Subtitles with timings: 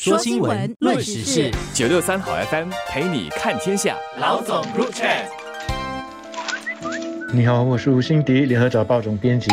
[0.00, 3.96] 说新闻，论时事，九六三好 FM 陪你看天下。
[4.20, 5.24] 老总入 chat。
[7.34, 9.48] 你好，我是吴欣迪，联合早报总编辑。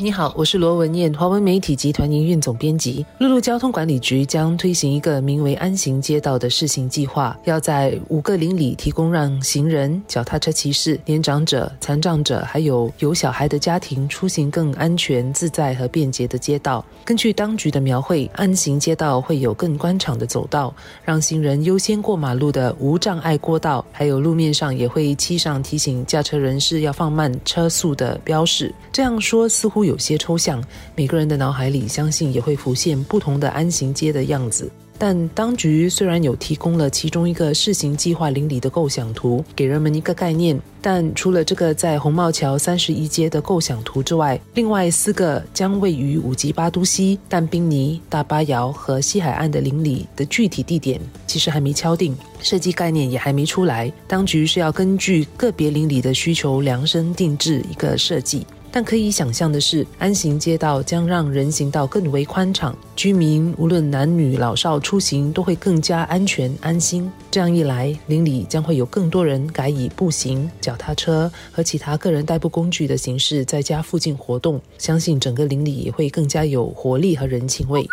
[0.00, 3.04] 你好，我是罗文燕，华文媒体集团营运总编辑。
[3.18, 16.84] 陆路交通管理局将推行一个名为“安行街道”的试行计划，要在五个邻里提供让行人、脚踏车骑士、年长者、残障者，还有有小孩的家庭出行更安全、自在和便捷的街道。
[17.04, 20.72] 根据当局的描绘，安行街道会有更宽敞的走道，
[21.04, 28.72] 让行人优先过马路的无障碍过道，还有路面上也会漆上提醒驾车人士要放慢车速的标识。
[28.92, 29.87] 这样说似乎。
[29.88, 30.62] 有些抽象，
[30.94, 34.70] 每个人的脑海里相信也会浮现不同的安行街的样子。
[35.00, 53.92] 但当局虽然有提供了其中一个试行计划邻里的构想图，给人们一个概念，但除了这个在红帽桥三十一街的构想图之外，另外四个将位于五级巴都西、但宾尼、大巴窑和西海岸的邻里的具体地点，其实还没敲定，设计概念也还没出来。
[54.08, 58.44] 当局是要根据个别邻里的需求量身定制一个设计。
[58.78, 67.10] 但可以想象的是，安行街道将让人行道更为宽敞，居民无论男女老少出行都会更加安全安心。
[67.28, 77.84] 这样一来，邻里将会有更多人改以步行、脚踏车和其他个人代步工具的形式在家附近活动，相信整个邻里也会更加有活力和人情味。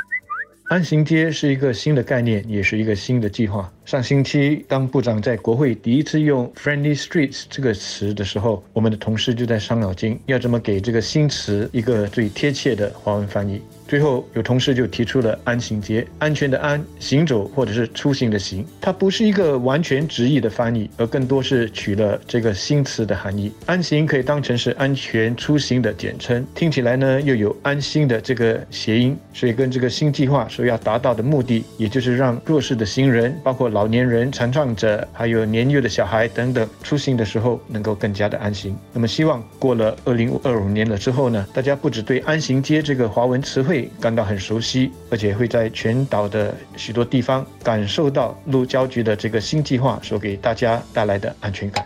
[0.67, 3.71] 安行街是一个新的概念，也是一个新的计划。
[3.85, 13.61] 上星期，当部长在国会第一次用 “friendly streets” 这个词的时候，我们的同事就在伤脑筋，要怎么给这个新词一个最贴切的华文翻译。
[13.87, 18.65] 最后，有同事就提出了“安行街”，安全的安，行走或者是出行的行。
[18.81, 23.51] 它不是一个完全直译的翻译，而更多是取了这个新词的含义。
[23.67, 38.75] 安行可以当成是安全出行的简称，听起来呢又有安心的这个谐音，所以跟这个新计划所要达到的目的，也就是让弱势的行人，包括老年人、残障者，还有年幼的小孩等等，出行的时候能够更加的安心。
[38.93, 43.74] 那么，希望过了二零二五年了之后呢，大家不只对“安行街”这个华文词汇。
[43.99, 51.85] 感到很熟悉，而且会在全岛的许多地方感受到路交局的这个新计划所给大家带来的安全感。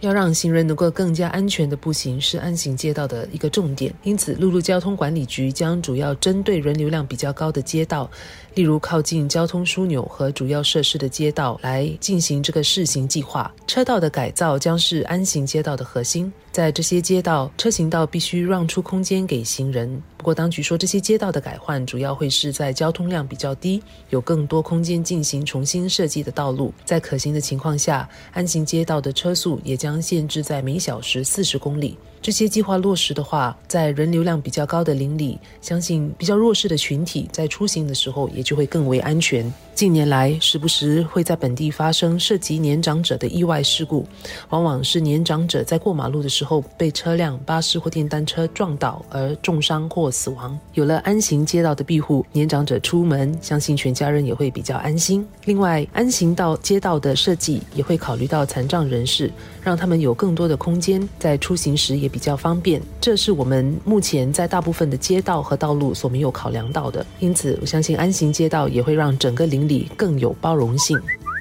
[0.00, 3.94] 要让行人能够更加安全的步行，是安行街道的一个重点。
[4.02, 8.10] 因此，陆路交通管理局将主要针对人流量比较高的街道，
[8.54, 13.50] 例如靠近交通枢纽和主要设施的街道，来进行这个试行计划。
[13.66, 16.30] 车道的改造将是安行街道的核心。
[16.54, 20.00] 在这些街道，车行道必须让出空间给行人。
[20.16, 26.72] 不过，当局说这些街道的改换主要会是在交通量比较低、有更多空间进行重新设计的道路。
[26.84, 31.98] 在可行的情况下，安行街道的车速也将限制在每小时四十公里。
[32.24, 39.52] 这些计划落实的话，在人流量比较高的邻里，相信比较弱势的群体在出行的时候也就会更为安全。
[39.74, 44.06] 近年来，时不时会在本地发生涉及年长者的意外事故，
[44.48, 50.58] 往往是年长者在过马路的时候被车辆、巴士或电单车撞倒而重伤或死亡。
[50.72, 55.26] 有了安行街道的庇护，年长者出门，相信全家人也会比较安心。
[55.44, 59.30] 另外，安行道街道的设计也会考虑到残障人士，
[59.60, 62.13] 让他们有更多的空间，在出行时也。
[62.14, 67.04] 比较方便，这是我们目前在大部分的街道和道路所没有考量到的。
[67.18, 70.96] 因此，我相信安行街道也会让整个邻里更有包容性。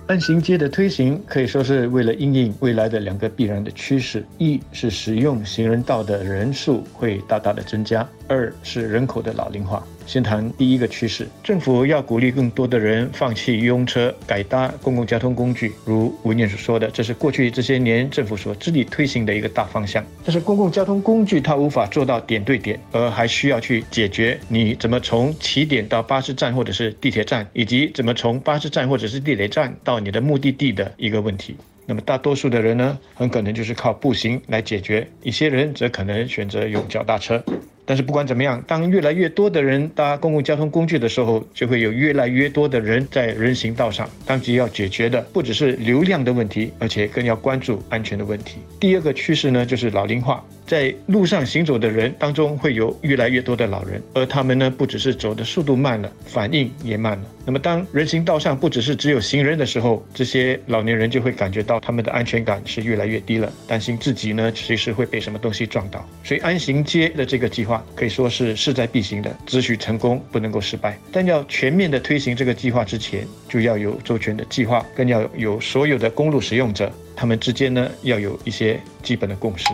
[0.07, 9.85] 安行街的推行可以说是为了应应未来的两个必然的趋势：一是使用行人道的人数会大大的增加；二是人口的老龄化。
[10.05, 15.71] 先谈第一个趋势，政府要鼓励更多的人放弃拥车，改搭公共交通工具。
[15.85, 20.03] 如文念所说的，这是过去这些年政府所致力推行的一个大方向。
[20.23, 31.55] 但是公共交通工具它无法做到点对点，而还需要去解决你怎么从起点到巴士站或者是地铁站，以及怎么从巴士站或者是地铁站到你的目的地的一个问题。
[31.85, 37.43] 那么大多数的人呢，很可能就是靠步行来解决；一些人则可能选择用脚踏车。
[37.85, 44.09] 但是不管怎么样，当越来越多的人搭公共交通工具的时候，就会有越来越多的人在人行道上。
[44.25, 48.59] 当局要解决的不只是流量的问题，而且更要关注安全的问题。
[48.79, 50.43] 第二个趋势呢，就是老龄化。
[50.65, 57.23] 在路上行走的人当中，会有越来越多的老人，而他们呢，不只是走的速度慢了，反应也慢了。
[57.45, 66.07] 那么，当人行道上不只是只有行人的时候，这些老年人就会感觉到他们的安全感是越来越低了，担心自己呢随时会被什么东西撞到。
[66.23, 70.97] 所以，安行街的这个计划可以说是势在必行的，只许成功，不能够失败。
[71.11, 79.65] 但要全面的推行这个计划之前，就要有周全的计划，更要有所有的公路使用者，他们之间呢要有一些基本的共识。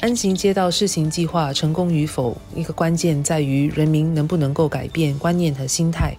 [0.00, 6.14] 安行街道试行计划成功与否，一个关键在于人民能不能够改变观念和心态。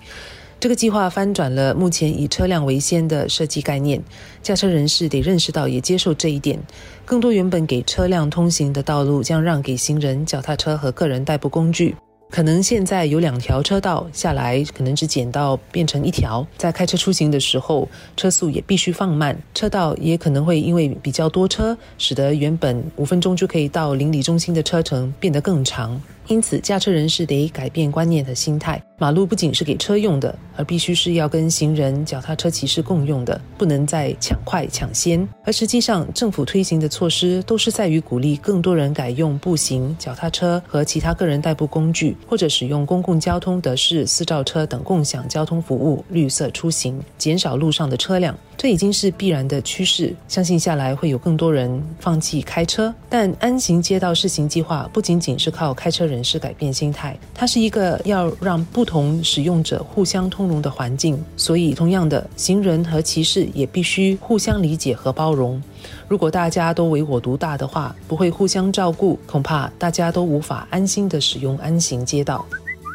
[0.60, 4.04] 这个计划翻转了目前以车辆为先的设计概念，
[4.42, 6.60] 驾车人士得认识到也接受这一点。
[7.06, 11.96] 更多原本给车辆通行的道路将让给行人、脚踏车和个人代步工具。
[12.30, 16.46] 可能现在有两条车道，下来可能只减到变成一条。
[16.58, 26.00] 在开车出行的时候，车速也必须放慢，车道也可能会因为比较多车，使得原本五分钟就可以到邻里中心的车程变得更长。
[26.28, 28.82] 因此，驾车人士得改变观念和心态。
[29.00, 35.26] 马路不仅是给车用的，而必须是要跟行人、脚踏车骑士共用的，不能再抢快抢先。
[35.46, 48.36] 而实际上，政府推行的措施都是在于鼓励更多人改用步行、脚踏车和其他个人代步工具，或者使用公共交通、德士、私照车等共享交通服务，绿色出行，减少路上的车辆。
[48.58, 52.92] 这已经是必然的趋势，相信下来会有更多人放弃开车。
[53.08, 61.24] 但安行街道试行计划不仅仅是靠开车人士改变心态，它是一个要让不同使用者互相通融的环境。
[61.36, 65.62] 所以，同样的，行人和骑士也必须互相理解和包容。
[66.08, 72.44] 如果大家都唯我独大的话，不会互相照顾，恐怕大家都无法安心的使用安行街道。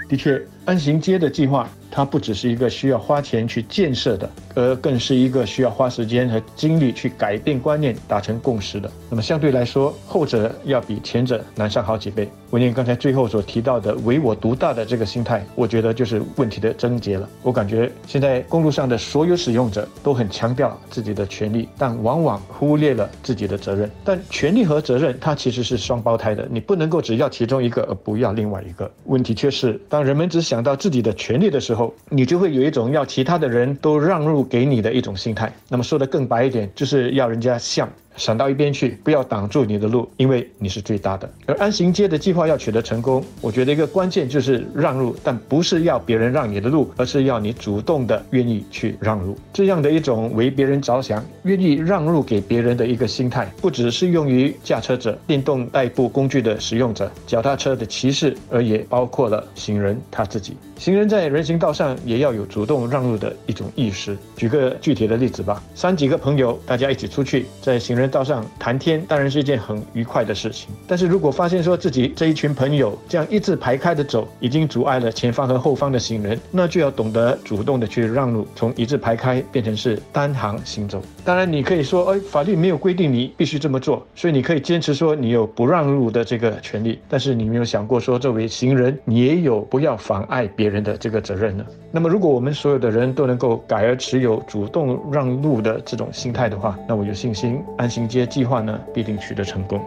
[0.09, 1.70] 的确，安行街的计划。
[1.94, 8.90] 它不只是一个需要花钱去建设的，而更是一个需要花时间和精力去改变观念、达成共识的。
[9.10, 12.28] 那么相对来说，后者要比前者难上好几倍。
[12.50, 17.26] 文念刚才最后所提到的唯我独大的这个心态，我觉得就是问题的症结了。
[17.43, 23.90] 我感觉现在公路上的所有使用者都很强调自己的权利，但往往忽略了自己的责任。
[24.04, 28.90] 但权利和责任它其实是双胞胎的，你不能够只要其中一个而不要另外一个。
[29.06, 35.53] 问题却是，当人们只想到自己的权利的时候，你就会有一种要其他的人都让路给你的一种心态。
[35.69, 37.89] 那么说的更白一点，就是要人家像。
[38.17, 41.29] 闪到一边去，不要挡住你的路，因为你是最大的。
[41.47, 49.37] 而安行街的计划要取得成功，我觉得一个关键就是让路，但不是要别人让你的路，而是要你主动的愿意去让路。
[49.53, 60.56] 这样的一种为别人着想、愿意让路给别人的一个心态，不只适用于驾车者、电动代步工具的使用者、脚踏车的骑士，而也包括了行人他自己。
[60.79, 64.17] 行人在人行道上也要有主动让路的一种意识。
[64.37, 81.00] 举个具体的例子吧，三几个朋友大家一起出去，在行人人道上谈天当然是一件很愉快的事情，但是如果发现说自己这一群朋友这样一字排开的走，已经阻碍了前方和后方的行人，那就要懂得主动的去让路，从一字排开变成是单行行走。
[81.25, 91.64] 当然你可以说，哎，法律没有规定你必须这么做，所以你可以坚持说你有不让路的这个权利，但是你没有想过说作为行人，你也有不要妨碍别人的这个责任呢？
[91.93, 97.92] 那么如果我们所有的人都能够改而持有主动让路的这种心态的话，那我有信心安。
[97.93, 99.79] 行街计划呢，必定取得成功。